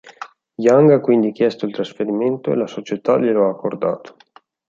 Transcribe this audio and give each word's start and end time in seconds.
Young 0.57 0.89
ha 0.93 0.99
quindi 0.99 1.31
chiesto 1.31 1.67
il 1.67 1.73
trasferimento 1.73 2.51
e 2.51 2.55
la 2.55 2.65
società 2.65 3.19
glielo 3.19 3.45
ha 3.45 3.49
accordato. 3.51 4.15